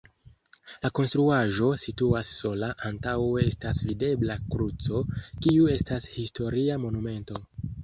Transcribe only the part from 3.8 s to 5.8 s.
videbla kruco, kiu